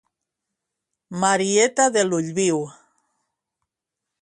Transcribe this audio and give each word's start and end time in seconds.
Marieta 1.23 1.85
de 1.99 2.05
l'ull 2.09 2.33
viu 2.41 2.65